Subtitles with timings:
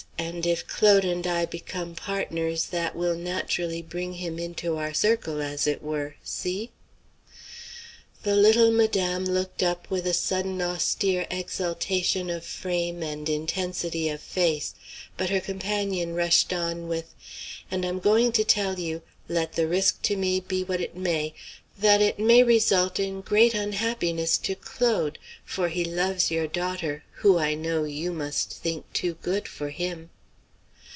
[0.17, 5.41] And if Claude and I become partners that will naturally bring him into our circle,
[5.41, 6.71] as it were; see?"
[8.23, 14.21] The little madame looked up with a sudden austere exaltation of frame and intensity of
[14.21, 14.73] face,
[15.17, 17.13] but her companion rushed on with
[17.69, 21.33] "And I'm going to tell you, let the risk to me be what it may,
[21.77, 27.37] that it may result in great unhappiness to Claude; for he loves your daughter, who,
[27.37, 30.09] I know, you must think too good for him!"